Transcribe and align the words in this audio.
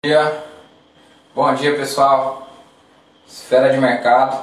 Bom 0.00 0.08
dia, 0.08 0.44
bom 1.34 1.54
dia 1.54 1.74
pessoal, 1.74 2.48
esfera 3.26 3.72
de 3.72 3.78
mercado 3.78 4.38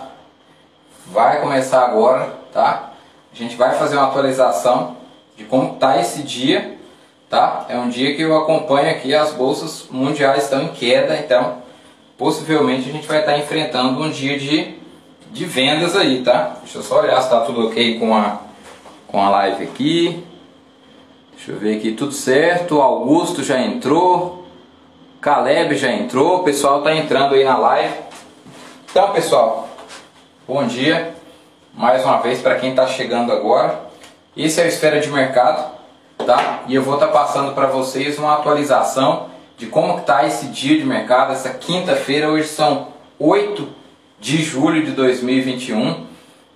vai 1.06 1.40
começar 1.40 1.86
agora, 1.86 2.38
tá? 2.52 2.92
A 3.32 3.36
gente 3.36 3.56
vai 3.56 3.74
fazer 3.78 3.96
uma 3.96 4.10
atualização 4.10 4.98
de 5.38 5.46
como 5.46 5.76
está 5.76 5.98
esse 5.98 6.24
dia, 6.24 6.78
tá? 7.30 7.68
É 7.70 7.78
um 7.78 7.88
dia 7.88 8.18
que 8.18 8.22
eu 8.22 8.38
acompanho 8.38 8.92
aqui 8.92 9.16
as 9.16 9.32
bolsas 9.32 9.88
mundiais 9.90 10.44
estão 10.44 10.62
em 10.62 10.74
queda, 10.74 11.16
então 11.16 11.60
possivelmente 12.18 12.90
a 12.90 12.92
gente 12.92 13.08
vai 13.08 13.22
estar 13.22 13.38
enfrentando 13.38 14.04
um 14.04 14.10
dia 14.10 14.38
de, 14.38 14.76
de 15.32 15.46
vendas 15.46 15.96
aí, 15.96 16.22
tá? 16.22 16.58
Deixa 16.64 16.80
eu 16.80 16.84
só 16.84 17.00
olhar 17.00 17.16
se 17.22 17.28
está 17.28 17.40
tudo 17.46 17.68
ok 17.68 17.98
com 17.98 18.14
a, 18.14 18.42
com 19.08 19.22
a 19.22 19.30
live 19.30 19.64
aqui. 19.64 20.22
Deixa 21.34 21.54
eu 21.54 21.58
ver 21.58 21.78
aqui, 21.78 21.94
tudo 21.94 22.12
certo, 22.12 22.82
Augusto 22.82 23.42
já 23.42 23.58
entrou. 23.62 24.44
Caleb 25.26 25.76
já 25.76 25.92
entrou, 25.92 26.42
o 26.42 26.44
pessoal 26.44 26.78
está 26.78 26.94
entrando 26.94 27.34
aí 27.34 27.44
na 27.44 27.58
live. 27.58 27.96
Então, 28.88 29.12
pessoal, 29.12 29.68
bom 30.48 30.68
dia. 30.68 31.16
Mais 31.74 32.06
uma 32.06 32.20
vez 32.20 32.44
para 32.44 32.58
quem 32.58 32.70
está 32.70 32.86
chegando 32.86 33.34
agora. 33.34 33.86
Esse 34.38 34.62
é 34.62 34.66
o 34.66 34.68
Esfera 34.68 35.00
de 35.00 35.10
Mercado, 35.10 35.72
tá? 36.24 36.60
E 36.68 36.76
eu 36.76 36.84
vou 36.84 36.94
estar 36.94 37.08
tá 37.08 37.12
passando 37.12 37.56
para 37.56 37.66
vocês 37.66 38.20
uma 38.20 38.36
atualização 38.36 39.32
de 39.58 39.66
como 39.66 39.98
está 39.98 40.28
esse 40.28 40.46
dia 40.50 40.78
de 40.78 40.86
mercado, 40.86 41.34
essa 41.34 41.50
quinta-feira. 41.50 42.30
Hoje 42.30 42.48
são 42.50 42.90
8 43.18 43.68
de 44.20 44.44
julho 44.44 44.86
de 44.86 44.92
2021. 44.92 46.06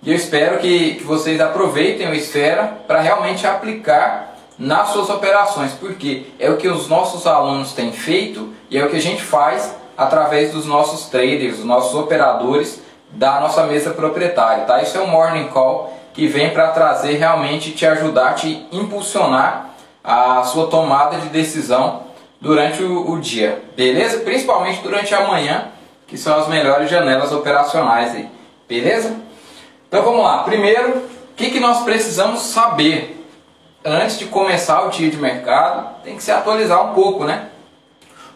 E 0.00 0.10
eu 0.10 0.14
espero 0.14 0.60
que, 0.60 0.94
que 0.94 1.02
vocês 1.02 1.40
aproveitem 1.40 2.08
o 2.08 2.14
Esfera 2.14 2.72
para 2.86 3.00
realmente 3.00 3.44
aplicar 3.48 4.29
nas 4.60 4.90
suas 4.90 5.08
operações, 5.08 5.72
porque 5.72 6.26
é 6.38 6.50
o 6.50 6.58
que 6.58 6.68
os 6.68 6.86
nossos 6.86 7.26
alunos 7.26 7.72
têm 7.72 7.92
feito 7.92 8.50
e 8.68 8.76
é 8.76 8.84
o 8.84 8.90
que 8.90 8.96
a 8.96 9.00
gente 9.00 9.22
faz 9.22 9.74
através 9.96 10.52
dos 10.52 10.66
nossos 10.66 11.08
traders, 11.08 11.56
dos 11.56 11.64
nossos 11.64 11.94
operadores 11.94 12.82
da 13.10 13.40
nossa 13.40 13.64
mesa 13.64 13.90
proprietária. 13.90 14.64
Tá? 14.64 14.82
Isso 14.82 14.98
é 14.98 15.00
um 15.00 15.06
morning 15.06 15.48
call 15.48 15.98
que 16.12 16.26
vem 16.26 16.50
para 16.50 16.68
trazer 16.68 17.14
realmente 17.14 17.72
te 17.72 17.86
ajudar, 17.86 18.34
te 18.34 18.66
impulsionar 18.70 19.70
a 20.04 20.42
sua 20.44 20.66
tomada 20.66 21.16
de 21.16 21.30
decisão 21.30 22.02
durante 22.38 22.82
o, 22.82 23.12
o 23.12 23.18
dia, 23.18 23.62
beleza? 23.74 24.20
Principalmente 24.20 24.82
durante 24.82 25.14
a 25.14 25.26
manhã, 25.26 25.68
que 26.06 26.18
são 26.18 26.38
as 26.38 26.48
melhores 26.48 26.90
janelas 26.90 27.32
operacionais 27.32 28.14
aí, 28.14 28.28
beleza? 28.68 29.16
Então 29.88 30.02
vamos 30.02 30.22
lá. 30.22 30.42
Primeiro, 30.42 30.98
o 30.98 31.34
que, 31.36 31.50
que 31.50 31.60
nós 31.60 31.82
precisamos 31.82 32.40
saber 32.40 33.19
antes 33.84 34.18
de 34.18 34.26
começar 34.26 34.82
o 34.82 34.90
dia 34.90 35.10
de 35.10 35.16
mercado, 35.16 36.02
tem 36.04 36.16
que 36.16 36.22
se 36.22 36.30
atualizar 36.30 36.90
um 36.90 36.94
pouco, 36.94 37.24
né? 37.24 37.48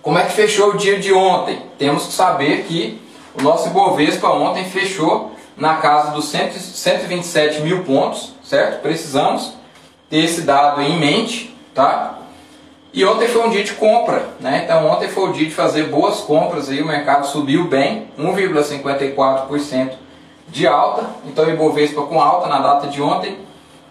Como 0.01 0.19
é 0.19 0.25
que 0.25 0.33
fechou 0.33 0.71
o 0.71 0.77
dia 0.77 0.99
de 0.99 1.13
ontem? 1.13 1.63
Temos 1.79 2.07
que 2.07 2.13
saber 2.13 2.65
que 2.65 3.01
o 3.39 3.43
nosso 3.43 3.69
Ibovespa 3.69 4.29
ontem 4.29 4.65
fechou 4.65 5.33
na 5.57 5.77
casa 5.77 6.11
dos 6.11 6.27
127 6.27 7.61
mil 7.63 7.85
pontos, 7.85 8.35
certo? 8.43 8.83
Precisamos 8.83 9.55
ter 10.11 10.19
esse 10.19 10.43
dado 10.43 10.83
em 10.83 10.99
mente, 10.99 11.57
tá? 11.75 12.19
E 12.93 13.05
ontem 13.05 13.27
foi 13.27 13.47
um 13.47 13.51
dia 13.51 13.65
de 13.65 13.73
compra, 13.73 14.29
né? 14.41 14.63
Então 14.65 14.87
ontem 14.87 15.09
foi 15.09 15.31
o 15.31 15.33
dia 15.33 15.49
de 15.49 15.55
fazer 15.55 15.85
boas 15.85 16.21
compras 16.21 16.69
aí, 16.69 16.81
o 16.83 16.87
mercado 16.87 17.27
subiu 17.27 17.65
bem, 17.65 18.09
1,54% 18.19 19.93
de 20.49 20.67
alta. 20.67 21.07
Então 21.27 21.45
o 21.47 21.51
Ibovespa 21.51 22.03
com 22.03 22.21
alta 22.21 22.49
na 22.49 22.61
data 22.61 22.87
de 22.87 23.03
ontem 23.03 23.39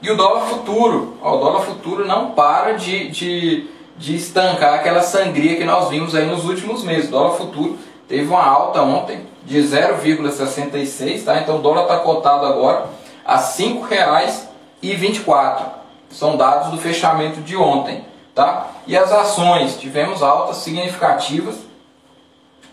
e 0.03 0.11
o 0.11 0.17
dólar 0.17 0.47
futuro, 0.47 1.15
ó, 1.21 1.35
o 1.35 1.37
dólar 1.37 1.61
futuro 1.61 2.05
não 2.05 2.31
para 2.31 2.73
de, 2.73 3.07
de, 3.07 3.69
de 3.97 4.17
estancar 4.17 4.73
aquela 4.73 5.01
sangria 5.01 5.55
que 5.55 5.63
nós 5.63 5.87
vimos 5.87 6.13
aí 6.13 6.25
nos 6.25 6.43
últimos 6.43 6.83
meses. 6.83 7.07
O 7.07 7.11
dólar 7.11 7.37
futuro 7.37 7.79
teve 8.05 8.27
uma 8.27 8.45
alta 8.45 8.81
ontem 8.81 9.25
de 9.45 9.59
0,66, 9.59 11.23
tá? 11.23 11.39
Então 11.39 11.55
o 11.55 11.61
dólar 11.61 11.83
está 11.83 11.99
cotado 11.99 12.45
agora 12.45 12.87
a 13.23 13.37
R$ 13.37 13.43
5,24. 13.43 15.63
São 16.11 16.35
dados 16.35 16.71
do 16.71 16.77
fechamento 16.77 17.39
de 17.39 17.55
ontem, 17.55 18.03
tá? 18.35 18.71
E 18.85 18.97
as 18.97 19.09
ações, 19.09 19.77
tivemos 19.77 20.21
altas 20.21 20.57
significativas 20.57 21.55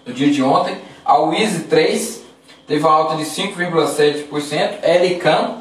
no 0.05 0.13
dia 0.13 0.33
de 0.33 0.43
ontem. 0.43 0.77
A 1.05 1.17
Wiz 1.19 1.65
3 1.69 2.25
teve 2.67 2.85
uma 2.85 2.93
alta 2.93 3.15
de 3.15 3.23
5,7%, 3.23 4.83
Elicam 4.83 5.61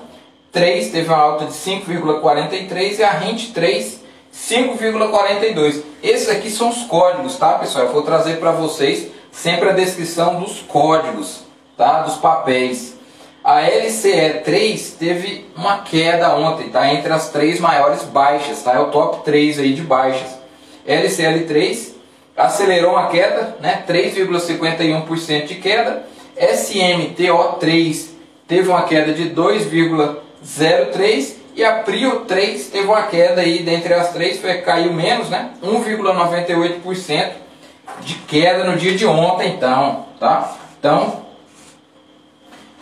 3 0.51 0.91
teve 0.91 1.07
uma 1.07 1.17
alta 1.17 1.45
de 1.45 1.53
5,43 1.53 2.99
e 2.99 3.03
a 3.03 3.11
Rent 3.11 3.51
3 3.53 3.99
5,42. 4.33 5.81
Esses 6.01 6.29
aqui 6.29 6.49
são 6.49 6.69
os 6.69 6.83
códigos, 6.83 7.35
tá, 7.37 7.53
pessoal? 7.53 7.85
Eu 7.85 7.93
vou 7.93 8.03
trazer 8.03 8.37
para 8.37 8.51
vocês 8.51 9.07
sempre 9.31 9.69
a 9.69 9.73
descrição 9.73 10.39
dos 10.39 10.61
códigos, 10.61 11.43
tá? 11.77 12.01
Dos 12.01 12.15
papéis. 12.15 12.97
A 13.43 13.61
LCE 13.61 14.41
3 14.43 14.91
teve 14.99 15.45
uma 15.55 15.79
queda 15.79 16.35
ontem, 16.35 16.69
tá? 16.69 16.93
Entre 16.93 17.11
as 17.11 17.29
três 17.29 17.59
maiores 17.59 18.03
baixas, 18.03 18.61
tá? 18.61 18.73
É 18.73 18.79
o 18.79 18.91
top 18.91 19.23
3 19.23 19.59
aí 19.59 19.73
de 19.73 19.81
baixas. 19.81 20.37
LCL 20.85 21.45
3 21.45 21.95
acelerou 22.35 22.91
uma 22.91 23.07
queda, 23.07 23.57
né? 23.59 23.83
3,51% 23.87 25.45
de 25.45 25.55
queda. 25.55 26.05
SMTO 26.37 27.57
3 27.59 28.15
teve 28.47 28.69
uma 28.69 28.83
queda 28.83 29.13
de 29.13 29.29
2,51%. 29.29 30.28
0,3 30.45 31.39
e 31.55 31.63
a 31.63 31.73
Prio 31.83 32.21
3 32.21 32.67
teve 32.67 32.87
uma 32.87 33.03
queda 33.03 33.41
aí 33.41 33.63
dentre 33.63 33.93
as 33.93 34.13
três, 34.13 34.39
foi, 34.39 34.61
caiu 34.61 34.93
menos, 34.93 35.29
né? 35.29 35.51
1,98% 35.61 37.31
de 38.01 38.13
queda 38.15 38.63
no 38.63 38.77
dia 38.77 38.95
de 38.95 39.05
ontem, 39.05 39.55
então, 39.55 40.05
tá? 40.19 40.55
Então, 40.79 41.25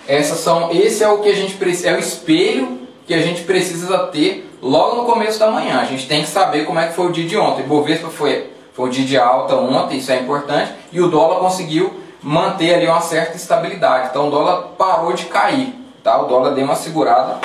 essas 0.08 0.40
são, 0.40 0.72
esse 0.72 1.04
é 1.04 1.10
o 1.10 1.20
que 1.20 1.30
a 1.30 1.36
gente 1.36 1.56
precisa, 1.56 1.90
é 1.90 1.96
o 1.96 2.00
espelho 2.00 2.82
que 3.08 3.14
a 3.14 3.22
gente 3.22 3.44
precisa 3.44 3.98
ter 4.08 4.48
logo 4.62 4.98
no 4.98 5.06
começo 5.06 5.40
da 5.40 5.50
manhã. 5.50 5.80
A 5.80 5.86
gente 5.86 6.08
tem 6.08 6.22
que 6.22 6.30
saber 6.30 6.66
como 6.66 6.80
é 6.80 6.88
que 6.88 6.94
foi 6.94 7.08
o 7.08 7.12
dia 7.12 7.28
de 7.28 7.38
ontem. 7.38 7.64
Bovespa 7.64 8.10
foi, 8.10 8.52
foi 8.74 8.90
o 8.90 8.92
dia 8.92 9.06
de 9.06 9.18
alta 9.18 9.56
ontem, 9.56 9.98
isso 9.98 10.12
é 10.12 10.20
importante, 10.20 10.72
e 10.92 11.02
o 11.02 11.08
dólar 11.08 11.40
conseguiu 11.40 12.00
manter 12.22 12.76
ali 12.76 12.88
uma 12.88 13.02
certa 13.02 13.38
estabilidade. 13.38 14.10
Então 14.12 14.28
o 14.28 14.32
dólar 14.32 14.74
parou 14.78 15.14
de 15.14 15.26
cair 15.26 15.74
tá? 16.08 16.22
O 16.22 16.26
dólar 16.26 16.52
deu 16.52 16.64
uma 16.64 16.76
segurada. 16.76 17.38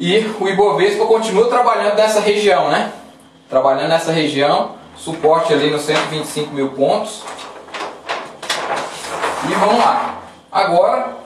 E 0.00 0.18
o 0.40 0.48
Ibovespa 0.48 1.06
continua 1.06 1.48
trabalhando 1.48 1.94
nessa 1.94 2.18
região, 2.18 2.68
né? 2.68 2.92
Trabalhando 3.48 3.90
nessa 3.90 4.10
região, 4.10 4.72
suporte 4.96 5.52
ali 5.52 5.70
nos 5.70 5.82
125 5.82 6.52
mil 6.52 6.70
pontos. 6.70 7.22
E 9.48 9.54
vamos 9.54 9.78
lá. 9.78 10.18
Agora, 10.50 11.16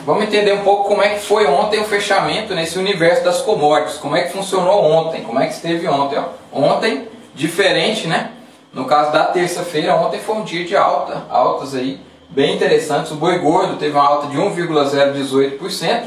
vamos 0.00 0.24
entender 0.24 0.54
um 0.54 0.64
pouco 0.64 0.88
como 0.88 1.02
é 1.02 1.10
que 1.10 1.20
foi 1.20 1.46
ontem 1.46 1.80
o 1.80 1.84
fechamento 1.84 2.54
nesse 2.54 2.78
universo 2.78 3.22
das 3.22 3.42
commodities. 3.42 3.98
Como 3.98 4.16
é 4.16 4.22
que 4.22 4.32
funcionou 4.32 4.82
ontem, 4.82 5.22
como 5.24 5.40
é 5.40 5.46
que 5.46 5.52
esteve 5.52 5.86
ontem. 5.86 6.18
Ó. 6.18 6.58
Ontem, 6.58 7.06
diferente, 7.34 8.06
né? 8.06 8.30
No 8.72 8.86
caso 8.86 9.12
da 9.12 9.24
terça-feira, 9.26 9.94
ontem 9.94 10.20
foi 10.20 10.36
um 10.36 10.42
dia 10.42 10.64
de 10.64 10.74
alta, 10.74 11.26
altas 11.28 11.74
aí 11.74 12.00
bem 12.34 12.56
interessantes. 12.56 13.12
O 13.12 13.16
boi 13.16 13.38
gordo 13.38 13.76
teve 13.76 13.96
uma 13.96 14.06
alta 14.06 14.26
de 14.26 14.36
1,018%. 14.36 16.04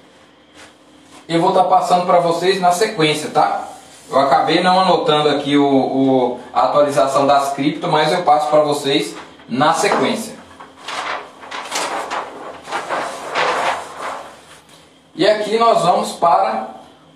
eu 1.33 1.41
vou 1.41 1.49
estar 1.49 1.63
tá 1.63 1.69
passando 1.69 2.05
para 2.05 2.19
vocês 2.19 2.59
na 2.59 2.72
sequência, 2.72 3.29
tá? 3.29 3.67
Eu 4.09 4.19
acabei 4.19 4.61
não 4.61 4.79
anotando 4.79 5.29
aqui 5.29 5.57
o, 5.57 5.66
o 5.66 6.39
a 6.53 6.63
atualização 6.63 7.25
das 7.25 7.53
cripto, 7.53 7.87
mas 7.87 8.11
eu 8.11 8.23
passo 8.23 8.49
para 8.49 8.61
vocês 8.61 9.16
na 9.47 9.73
sequência. 9.73 10.35
E 15.16 15.28
aqui 15.28 15.57
nós 15.57 15.83
vamos 15.83 16.13
para 16.13 16.69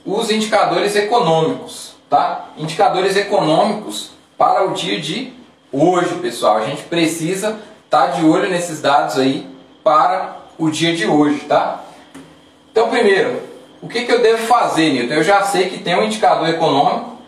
os 0.05 0.29
indicadores 0.29 0.95
econômicos, 0.95 1.95
tá? 2.09 2.45
Indicadores 2.57 3.15
econômicos 3.15 4.11
para 4.37 4.65
o 4.65 4.73
dia 4.73 5.01
de 5.01 5.33
hoje, 5.71 6.15
pessoal. 6.15 6.57
A 6.57 6.65
gente 6.65 6.83
precisa 6.83 7.59
estar 7.83 8.07
tá 8.07 8.07
de 8.07 8.25
olho 8.25 8.49
nesses 8.49 8.81
dados 8.81 9.17
aí 9.17 9.49
para 9.83 10.37
o 10.57 10.69
dia 10.69 10.95
de 10.95 11.05
hoje, 11.05 11.39
tá? 11.41 11.81
Então, 12.71 12.89
primeiro, 12.89 13.54
o 13.85 13.87
que, 13.87 14.03
que 14.03 14.11
eu 14.11 14.19
devo 14.19 14.47
fazer, 14.47 14.91
Nilton? 14.91 15.13
Eu 15.13 15.23
já 15.23 15.43
sei 15.43 15.69
que 15.69 15.77
tem 15.77 15.95
um 15.95 16.03
indicador 16.03 16.49
econômico, 16.49 17.19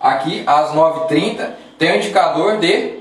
aqui 0.00 0.44
às 0.46 0.70
9h30, 0.70 1.50
tem 1.76 1.92
um 1.92 1.96
indicador 1.96 2.58
de 2.58 2.98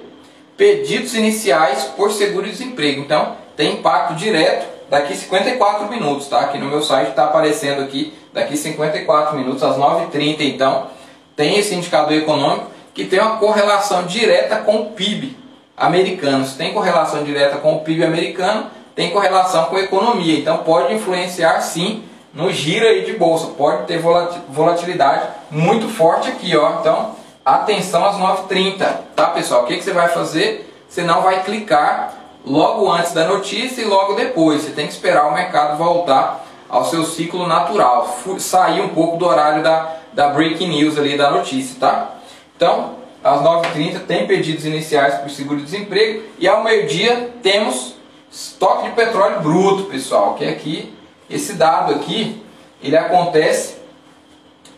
pedidos 0.58 1.14
iniciais 1.14 1.84
por 1.96 2.12
seguro-desemprego. 2.12 3.02
Então, 3.02 3.36
tem 3.56 3.74
impacto 3.74 4.16
direto 4.16 4.66
daqui 4.90 5.16
54 5.16 5.90
minutos, 5.90 6.28
tá? 6.28 6.40
Aqui 6.40 6.58
no 6.58 6.66
meu 6.66 6.82
site 6.82 7.10
está 7.10 7.26
aparecendo 7.26 7.84
aqui, 7.84 8.12
daqui 8.34 8.58
54 8.58 9.38
minutos, 9.38 9.62
às 9.62 9.78
9h30, 9.78 10.38
então, 10.42 10.88
tem 11.36 11.60
esse 11.60 11.76
indicador 11.76 12.14
econômico 12.14 12.72
que 12.96 13.06
tem 13.06 13.20
uma 13.20 13.38
correlação 13.38 14.08
direta 14.08 14.56
com 14.58 14.78
o 14.78 14.86
PIB 14.92 15.38
americano. 15.78 16.48
Se 16.48 16.58
tem 16.58 16.74
correlação 16.74 17.24
direta 17.24 17.58
com 17.58 17.76
o 17.76 17.82
PIB 17.82 18.06
americano, 18.06 18.72
tem 18.96 19.12
correlação 19.12 19.66
com 19.66 19.76
a 19.76 19.82
economia. 19.82 20.40
Então 20.40 20.60
pode 20.60 20.94
influenciar 20.96 21.62
sim 21.62 22.04
no 22.34 22.52
giro 22.52 22.86
aí 22.86 23.06
de 23.06 23.14
bolsa. 23.14 23.48
Pode 23.58 23.86
ter 23.86 24.00
volatilidade 24.00 25.28
muito 25.52 25.88
forte 25.88 26.30
aqui, 26.30 26.56
ó. 26.56 26.80
Então, 26.80 27.16
atenção 27.46 28.04
às 28.06 28.16
9h30, 28.18 28.86
tá 29.16 29.28
pessoal? 29.28 29.64
O 29.64 29.68
que, 29.68 29.78
que 29.78 29.84
você 29.84 29.94
vai 29.94 30.10
fazer? 30.10 30.74
Você 30.90 31.04
não 31.04 31.22
vai 31.22 31.44
clicar 31.44 32.14
logo 32.46 32.92
antes 32.92 33.14
da 33.14 33.26
notícia 33.26 33.82
e 33.82 33.86
logo 33.86 34.16
depois. 34.16 34.62
Você 34.62 34.72
tem 34.72 34.88
que 34.88 34.94
esperar 34.94 35.28
o 35.28 35.34
mercado 35.34 35.78
voltar 35.78 36.46
ao 36.70 36.86
seu 36.86 37.04
ciclo 37.04 37.48
natural, 37.48 38.18
sair 38.40 38.82
um 38.82 38.90
pouco 38.90 39.18
do 39.18 39.28
horário 39.28 39.62
da, 39.62 39.96
da 40.12 40.30
breaking 40.30 40.70
news 40.70 40.98
ali 40.98 41.16
da 41.16 41.30
notícia, 41.30 41.80
tá? 41.80 42.16
Então, 42.56 42.96
às 43.24 43.42
9h30 43.42 44.08
tem 44.08 44.26
pedidos 44.26 44.66
iniciais 44.66 45.16
para 45.16 45.28
o 45.28 45.30
seguro-desemprego 45.30 46.24
e 46.40 46.48
ao 46.48 46.64
meio-dia 46.64 47.32
temos 47.44 47.96
estoque 48.32 48.90
de 48.90 48.96
petróleo 48.96 49.40
bruto, 49.42 49.84
pessoal, 49.84 50.34
que 50.34 50.44
é 50.44 50.50
aqui, 50.50 50.92
esse 51.34 51.54
dado 51.54 51.94
aqui, 51.94 52.42
ele 52.82 52.96
acontece, 52.96 53.76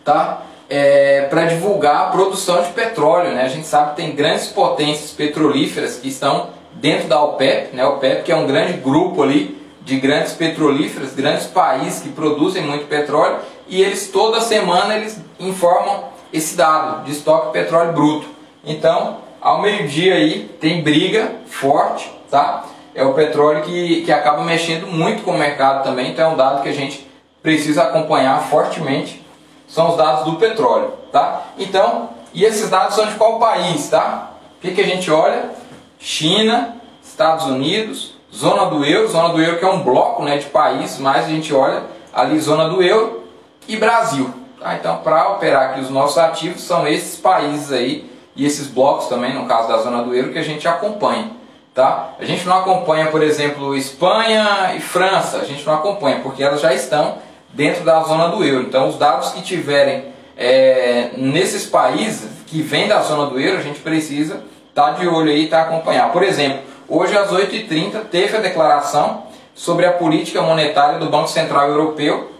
tá? 0.04 0.42
É, 0.68 1.26
para 1.30 1.44
divulgar 1.44 2.06
a 2.06 2.10
produção 2.10 2.62
de 2.62 2.70
petróleo, 2.70 3.32
né? 3.32 3.42
A 3.42 3.48
gente 3.48 3.66
sabe 3.66 3.90
que 3.90 3.96
tem 3.96 4.14
grandes 4.14 4.48
potências 4.48 5.10
petrolíferas 5.10 5.96
que 5.96 6.08
estão 6.08 6.50
dentro 6.72 7.08
da 7.08 7.22
OPEP, 7.22 7.76
né? 7.76 7.84
OPEP 7.84 8.24
que 8.24 8.32
é 8.32 8.36
um 8.36 8.46
grande 8.46 8.74
grupo 8.74 9.22
ali 9.22 9.56
de 9.82 10.00
grandes 10.00 10.32
petrolíferas, 10.32 11.14
grandes 11.14 11.46
países 11.46 12.02
que 12.02 12.08
produzem 12.08 12.62
muito 12.62 12.86
petróleo 12.86 13.38
e 13.68 13.80
eles 13.80 14.08
toda 14.08 14.40
semana 14.40 14.96
eles 14.96 15.20
informam 15.38 16.04
esse 16.32 16.56
dado 16.56 17.04
de 17.04 17.12
estoque 17.12 17.46
de 17.46 17.52
petróleo 17.52 17.92
bruto. 17.92 18.26
Então, 18.64 19.18
ao 19.40 19.62
meio-dia 19.62 20.14
aí 20.14 20.50
tem 20.60 20.82
briga 20.82 21.30
forte, 21.46 22.10
tá? 22.28 22.64
É 22.96 23.04
o 23.04 23.12
petróleo 23.12 23.62
que, 23.62 24.00
que 24.02 24.10
acaba 24.10 24.42
mexendo 24.42 24.86
muito 24.86 25.22
com 25.22 25.32
o 25.32 25.38
mercado 25.38 25.84
também, 25.84 26.12
então 26.12 26.30
é 26.30 26.32
um 26.32 26.36
dado 26.36 26.62
que 26.62 26.68
a 26.70 26.72
gente 26.72 27.06
precisa 27.42 27.82
acompanhar 27.82 28.42
fortemente. 28.44 29.22
São 29.68 29.90
os 29.90 29.96
dados 29.98 30.24
do 30.24 30.36
petróleo, 30.36 30.92
tá? 31.12 31.42
Então, 31.58 32.08
e 32.32 32.42
esses 32.42 32.70
dados 32.70 32.94
são 32.94 33.06
de 33.06 33.14
qual 33.16 33.38
país, 33.38 33.90
tá? 33.90 34.30
O 34.56 34.60
que, 34.62 34.72
que 34.72 34.80
a 34.80 34.86
gente 34.86 35.10
olha? 35.10 35.50
China, 35.98 36.76
Estados 37.02 37.44
Unidos, 37.44 38.14
zona 38.34 38.64
do 38.64 38.82
euro, 38.82 39.08
zona 39.08 39.28
do 39.28 39.42
euro 39.42 39.58
que 39.58 39.64
é 39.64 39.68
um 39.68 39.82
bloco 39.82 40.22
né, 40.22 40.38
de 40.38 40.46
países, 40.46 40.98
mas 40.98 41.26
a 41.26 41.28
gente 41.28 41.52
olha 41.52 41.82
ali 42.14 42.38
zona 42.38 42.66
do 42.66 42.82
euro 42.82 43.24
e 43.68 43.76
Brasil. 43.76 44.32
Tá? 44.58 44.74
Então, 44.74 44.96
para 44.98 45.32
operar 45.32 45.70
aqui 45.70 45.80
os 45.80 45.90
nossos 45.90 46.16
ativos, 46.16 46.62
são 46.62 46.88
esses 46.88 47.20
países 47.20 47.70
aí 47.72 48.10
e 48.34 48.46
esses 48.46 48.68
blocos 48.68 49.06
também, 49.06 49.34
no 49.34 49.46
caso 49.46 49.68
da 49.68 49.78
zona 49.78 50.02
do 50.02 50.14
euro, 50.14 50.32
que 50.32 50.38
a 50.38 50.42
gente 50.42 50.66
acompanha. 50.66 51.35
Tá? 51.76 52.14
A 52.18 52.24
gente 52.24 52.46
não 52.46 52.56
acompanha, 52.56 53.08
por 53.08 53.22
exemplo, 53.22 53.76
Espanha 53.76 54.72
e 54.74 54.80
França, 54.80 55.36
a 55.36 55.44
gente 55.44 55.62
não 55.66 55.74
acompanha, 55.74 56.20
porque 56.20 56.42
elas 56.42 56.62
já 56.62 56.72
estão 56.72 57.18
dentro 57.52 57.84
da 57.84 58.00
zona 58.00 58.28
do 58.28 58.42
euro. 58.42 58.64
Então, 58.66 58.88
os 58.88 58.96
dados 58.96 59.32
que 59.32 59.42
tiverem 59.42 60.06
é, 60.38 61.10
nesses 61.18 61.66
países 61.66 62.30
que 62.46 62.62
vêm 62.62 62.88
da 62.88 63.02
zona 63.02 63.26
do 63.26 63.38
euro, 63.38 63.58
a 63.58 63.62
gente 63.62 63.80
precisa 63.80 64.42
estar 64.70 64.86
tá 64.86 64.90
de 64.92 65.06
olho 65.06 65.30
aí 65.30 65.44
e 65.44 65.48
tá 65.48 65.60
acompanhar. 65.60 66.10
Por 66.12 66.22
exemplo, 66.22 66.60
hoje 66.88 67.14
às 67.14 67.30
8h30 67.30 68.06
teve 68.10 68.34
a 68.34 68.40
declaração 68.40 69.24
sobre 69.54 69.84
a 69.84 69.92
política 69.92 70.40
monetária 70.40 70.98
do 70.98 71.10
Banco 71.10 71.28
Central 71.28 71.68
Europeu, 71.68 72.32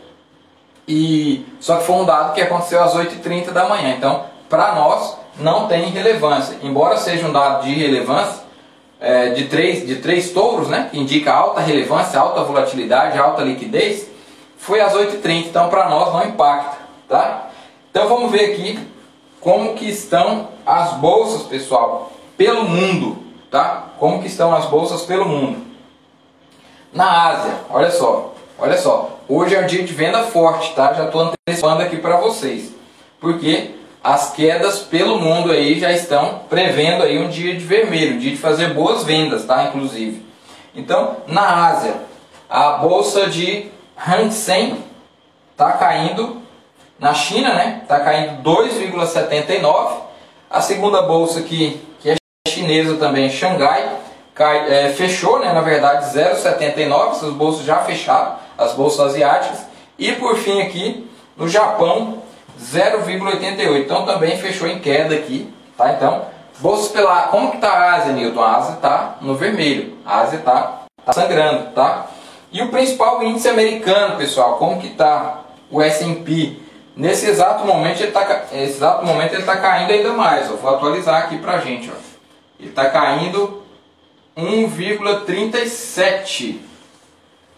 e 0.88 1.44
só 1.60 1.76
que 1.76 1.84
foi 1.84 1.96
um 1.96 2.06
dado 2.06 2.32
que 2.32 2.40
aconteceu 2.40 2.82
às 2.82 2.94
8h30 2.94 3.50
da 3.50 3.68
manhã. 3.68 3.96
Então, 3.98 4.24
para 4.48 4.74
nós, 4.74 5.14
não 5.38 5.66
tem 5.66 5.90
relevância. 5.90 6.56
Embora 6.62 6.96
seja 6.96 7.26
um 7.26 7.32
dado 7.32 7.64
de 7.64 7.74
relevância, 7.74 8.45
é, 9.00 9.30
de, 9.30 9.44
três, 9.46 9.86
de 9.86 9.96
três 9.96 10.30
touros, 10.30 10.68
né, 10.68 10.88
que 10.90 10.98
indica 10.98 11.32
alta 11.32 11.60
relevância, 11.60 12.18
alta 12.18 12.42
volatilidade, 12.42 13.18
alta 13.18 13.42
liquidez, 13.42 14.08
foi 14.56 14.80
às 14.80 14.94
8h30, 14.94 15.46
então 15.46 15.68
para 15.68 15.88
nós 15.88 16.12
não 16.12 16.24
impacta. 16.24 16.78
Tá? 17.08 17.50
Então 17.90 18.08
vamos 18.08 18.30
ver 18.32 18.52
aqui 18.52 18.78
como 19.40 19.74
que 19.74 19.88
estão 19.88 20.48
as 20.64 20.94
bolsas, 20.94 21.42
pessoal, 21.42 22.10
pelo 22.36 22.64
mundo. 22.64 23.18
Tá? 23.50 23.90
Como 23.98 24.20
que 24.20 24.26
estão 24.26 24.54
as 24.54 24.66
bolsas 24.66 25.02
pelo 25.02 25.26
mundo. 25.26 25.64
Na 26.92 27.28
Ásia, 27.28 27.54
olha 27.70 27.90
só, 27.90 28.34
olha 28.58 28.76
só, 28.76 29.18
hoje 29.28 29.54
é 29.54 29.60
um 29.60 29.66
dia 29.66 29.84
de 29.84 29.92
venda 29.92 30.22
forte, 30.24 30.74
tá? 30.74 30.94
Já 30.94 31.04
estou 31.04 31.20
antecipando 31.20 31.82
aqui 31.82 31.98
para 31.98 32.16
vocês. 32.16 32.72
Porque 33.20 33.74
as 34.06 34.30
quedas 34.30 34.78
pelo 34.78 35.18
mundo 35.18 35.50
aí 35.50 35.80
já 35.80 35.90
estão 35.90 36.42
prevendo 36.48 37.02
aí 37.02 37.18
um 37.18 37.28
dia 37.28 37.54
de 37.54 37.64
vermelho, 37.64 38.14
um 38.14 38.18
dia 38.18 38.30
de 38.30 38.36
fazer 38.36 38.72
boas 38.72 39.02
vendas, 39.02 39.44
tá? 39.44 39.64
Inclusive. 39.64 40.24
Então, 40.76 41.16
na 41.26 41.66
Ásia, 41.66 41.96
a 42.48 42.74
bolsa 42.74 43.26
de 43.26 43.68
Hang 43.98 44.32
Seng 44.32 44.76
está 45.50 45.72
caindo, 45.72 46.40
na 47.00 47.14
China, 47.14 47.52
né? 47.52 47.80
Está 47.82 47.98
caindo 47.98 48.48
2,79. 48.48 49.96
A 50.48 50.60
segunda 50.60 51.02
bolsa 51.02 51.42
que, 51.42 51.82
que 51.98 52.10
é 52.10 52.16
chinesa 52.46 52.94
também, 52.98 53.28
Xangai, 53.28 53.90
cai, 54.32 54.72
é, 54.72 54.90
fechou, 54.90 55.40
né? 55.40 55.52
Na 55.52 55.62
verdade, 55.62 56.16
0,79. 56.16 57.10
Essas 57.10 57.32
bolsas 57.32 57.66
já 57.66 57.78
fecharam, 57.78 58.36
as 58.56 58.72
bolsas 58.72 59.00
asiáticas. 59.00 59.66
E 59.98 60.12
por 60.12 60.36
fim 60.36 60.62
aqui, 60.62 61.10
no 61.36 61.48
Japão, 61.48 62.22
0,88. 62.60 63.84
Então 63.84 64.04
também 64.04 64.36
fechou 64.38 64.68
em 64.68 64.78
queda 64.78 65.14
aqui, 65.14 65.52
tá? 65.76 65.92
Então, 65.92 66.26
bolsas 66.58 66.88
pela 66.88 67.28
como 67.28 67.50
que 67.50 67.58
tá 67.58 67.68
a 67.68 67.94
Ásia, 67.94 68.12
Newton? 68.12 68.42
A 68.42 68.56
Ásia 68.56 68.76
tá 68.76 69.16
no 69.20 69.34
vermelho. 69.34 69.98
A 70.04 70.20
Ásia 70.20 70.38
tá, 70.40 70.82
tá 71.04 71.12
sangrando, 71.12 71.72
tá? 71.72 72.06
E 72.50 72.62
o 72.62 72.70
principal 72.70 73.22
índice 73.22 73.48
americano, 73.48 74.16
pessoal, 74.16 74.56
como 74.56 74.80
que 74.80 74.88
tá 74.90 75.42
o 75.70 75.82
S&P? 75.82 76.62
Nesse 76.96 77.28
exato 77.28 77.66
momento 77.66 78.00
ele 78.00 78.12
tá 78.12 78.46
exato 78.52 79.04
momento 79.04 79.34
ele 79.34 79.42
tá 79.42 79.56
caindo 79.56 79.90
ainda 79.90 80.14
mais, 80.14 80.48
Eu 80.48 80.56
Vou 80.56 80.74
atualizar 80.74 81.24
aqui 81.24 81.36
pra 81.38 81.58
gente, 81.58 81.90
ó. 81.90 81.94
Ele 82.58 82.70
tá 82.70 82.88
caindo 82.88 83.62
1,37, 84.36 86.60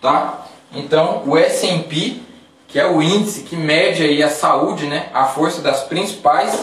tá? 0.00 0.40
Então, 0.72 1.22
o 1.26 1.38
S&P 1.38 2.20
que 2.68 2.78
é 2.78 2.86
o 2.86 3.02
índice 3.02 3.40
que 3.40 3.56
mede 3.56 4.04
aí 4.04 4.22
a 4.22 4.28
saúde, 4.28 4.86
né, 4.86 5.08
a 5.14 5.24
força 5.24 5.62
das 5.62 5.84
principais 5.84 6.60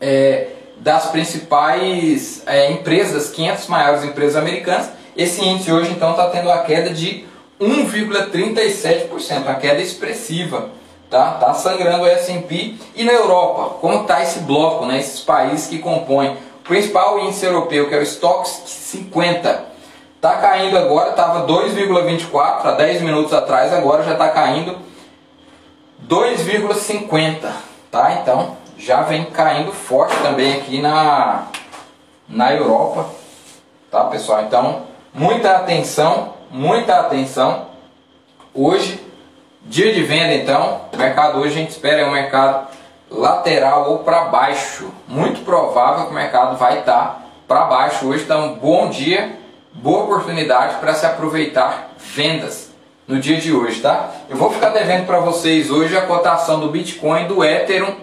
é, 0.00 0.48
das 0.76 1.06
principais 1.06 2.42
é, 2.46 2.70
empresas, 2.70 3.14
das 3.14 3.30
500 3.30 3.66
maiores 3.66 4.04
empresas 4.04 4.36
americanas. 4.36 4.90
Esse 5.16 5.44
índice 5.44 5.72
hoje 5.72 5.90
então 5.90 6.12
está 6.12 6.28
tendo 6.30 6.50
a 6.50 6.58
queda 6.58 6.90
de 6.90 7.24
1,37%, 7.60 9.42
uma 9.42 9.54
queda 9.54 9.80
expressiva. 9.80 10.70
Tá, 11.10 11.32
tá 11.32 11.54
sangrando 11.54 12.02
o 12.02 12.06
S&P 12.06 12.74
e 12.94 13.02
na 13.02 13.12
Europa, 13.12 13.76
como 13.80 14.02
está 14.02 14.22
esse 14.22 14.40
bloco, 14.40 14.84
né, 14.84 14.98
esses 14.98 15.20
países 15.20 15.66
que 15.66 15.78
compõem. 15.78 16.32
O 16.32 16.68
principal 16.68 17.18
índice 17.20 17.46
europeu, 17.46 17.88
que 17.88 17.94
é 17.94 17.98
o 17.98 18.02
Stoxx 18.02 18.64
50, 18.66 19.64
está 20.16 20.36
caindo 20.36 20.76
agora, 20.76 21.10
estava 21.10 21.46
2,24 21.46 22.66
há 22.66 22.72
10 22.72 23.00
minutos 23.00 23.32
atrás, 23.32 23.72
agora 23.72 24.02
já 24.02 24.12
está 24.12 24.28
caindo 24.28 24.76
2,50, 26.08 27.50
tá? 27.90 28.12
Então 28.22 28.56
já 28.78 29.02
vem 29.02 29.26
caindo 29.26 29.72
forte 29.72 30.16
também 30.22 30.54
aqui 30.54 30.80
na, 30.80 31.48
na 32.26 32.54
Europa, 32.54 33.10
tá 33.90 34.04
pessoal? 34.04 34.42
Então 34.42 34.84
muita 35.12 35.56
atenção, 35.56 36.32
muita 36.50 36.98
atenção. 36.98 37.66
Hoje, 38.54 39.04
dia 39.64 39.92
de 39.92 40.02
venda 40.02 40.32
então, 40.32 40.80
o 40.94 40.96
mercado 40.96 41.40
hoje 41.40 41.54
a 41.54 41.58
gente 41.58 41.70
espera 41.70 42.00
é 42.00 42.06
um 42.06 42.12
mercado 42.12 42.68
lateral 43.10 43.90
ou 43.90 43.98
para 43.98 44.24
baixo. 44.24 44.90
Muito 45.06 45.44
provável 45.44 46.06
que 46.06 46.10
o 46.12 46.14
mercado 46.14 46.56
vai 46.56 46.80
estar 46.80 46.92
tá 46.92 47.22
para 47.46 47.64
baixo 47.64 48.08
hoje, 48.08 48.24
então 48.24 48.54
bom 48.54 48.88
dia, 48.88 49.38
boa 49.74 50.04
oportunidade 50.04 50.76
para 50.76 50.94
se 50.94 51.04
aproveitar 51.04 51.90
vendas 51.98 52.68
no 53.08 53.18
dia 53.18 53.40
de 53.40 53.52
hoje, 53.52 53.80
tá? 53.80 54.10
Eu 54.28 54.36
vou 54.36 54.52
ficar 54.52 54.68
devendo 54.68 55.06
para 55.06 55.18
vocês 55.18 55.70
hoje 55.70 55.96
a 55.96 56.02
cotação 56.02 56.60
do 56.60 56.68
Bitcoin, 56.68 57.26
do 57.26 57.42
Ethereum 57.42 57.94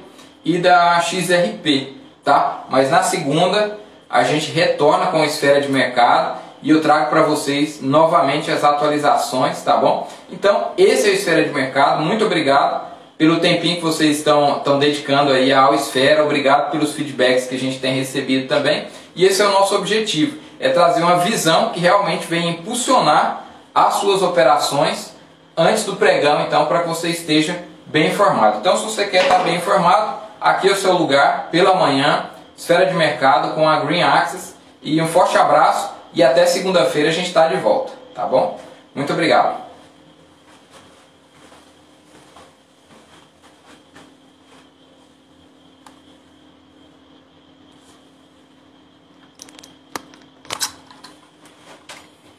e 0.44 0.58
da 0.58 1.00
XRP, 1.00 1.94
tá? 2.24 2.66
Mas 2.70 2.90
na 2.90 3.04
segunda 3.04 3.80
a 4.10 4.24
gente 4.24 4.52
retorna 4.52 5.08
com 5.08 5.22
a 5.22 5.26
esfera 5.26 5.62
de 5.62 5.72
mercado 5.72 6.40
e 6.64 6.72
eu 6.72 6.82
trago 6.82 7.12
para 7.12 7.22
vocês 7.22 7.80
novamente 7.82 8.50
as 8.50 8.64
atualizações, 8.64 9.62
tá 9.62 9.78
bom? 9.78 10.10
Então, 10.32 10.72
esse 10.76 11.08
é 11.08 11.12
o 11.12 11.14
Esfera 11.14 11.44
de 11.44 11.54
Mercado. 11.54 12.02
Muito 12.02 12.26
obrigado 12.26 12.88
pelo 13.20 13.40
tempinho 13.40 13.76
que 13.76 13.84
vocês 13.84 14.18
estão, 14.18 14.58
estão 14.58 14.80
dedicando 14.80 15.32
aí 15.32 15.54
ao 15.54 15.76
Esfera. 15.76 16.24
Obrigado 16.24 16.72
pelos 16.72 16.94
feedbacks 16.94 17.46
que 17.46 17.56
a 17.56 17.60
gente 17.60 17.78
tem 17.78 17.94
recebido 17.94 18.48
também. 18.48 18.88
E 19.16 19.26
esse 19.26 19.44
é 19.44 19.46
o 19.46 19.52
nosso 19.52 19.76
objetivo, 19.76 20.38
é 20.60 20.70
trazer 20.70 21.04
uma 21.04 21.18
visão 21.18 21.70
que 21.70 21.80
realmente 21.80 22.26
venha 22.26 22.50
impulsionar 22.50 23.45
as 23.76 23.96
suas 23.96 24.22
operações 24.22 25.14
antes 25.58 25.84
do 25.84 25.98
pregão, 25.98 26.42
então, 26.42 26.66
para 26.66 26.84
que 26.84 26.88
você 26.88 27.10
esteja 27.10 27.62
bem 27.86 28.08
informado. 28.08 28.60
Então, 28.60 28.78
se 28.78 28.86
você 28.86 29.06
quer 29.08 29.24
estar 29.24 29.40
bem 29.40 29.58
informado, 29.58 30.16
aqui 30.40 30.70
é 30.70 30.72
o 30.72 30.78
seu 30.78 30.94
lugar, 30.94 31.50
pela 31.52 31.76
manhã, 31.76 32.30
Esfera 32.58 32.86
de 32.86 32.94
Mercado 32.94 33.54
com 33.54 33.68
a 33.68 33.82
Green 33.82 34.02
Access. 34.02 34.56
E 34.82 35.02
um 35.02 35.08
forte 35.08 35.38
abraço 35.38 35.92
e 36.14 36.24
até 36.24 36.46
segunda-feira 36.46 37.10
a 37.10 37.12
gente 37.12 37.28
está 37.28 37.48
de 37.48 37.58
volta, 37.58 37.92
tá 38.14 38.26
bom? 38.26 38.58
Muito 38.94 39.12
obrigado. 39.12 39.65